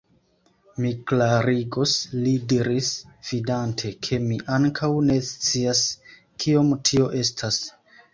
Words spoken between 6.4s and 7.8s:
kiom tio estas.